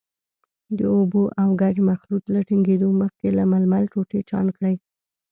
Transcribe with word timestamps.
د 0.77 0.79
اوبو 0.95 1.23
او 1.41 1.49
ګچ 1.61 1.75
مخلوط 1.89 2.23
له 2.33 2.39
ټینګېدو 2.47 2.89
مخکې 3.01 3.27
له 3.37 3.43
ململ 3.51 3.83
ټوټې 3.93 4.19
چاڼ 4.29 4.45
کړئ. 4.57 4.75